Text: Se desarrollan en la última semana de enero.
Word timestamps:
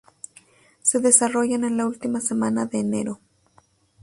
Se 0.81 0.97
desarrollan 0.99 1.63
en 1.63 1.77
la 1.77 1.85
última 1.85 2.21
semana 2.21 2.65
de 2.65 2.79
enero. 2.79 3.19